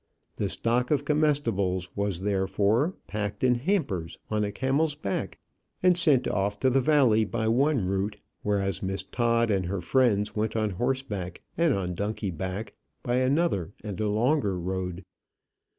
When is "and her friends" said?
9.51-10.35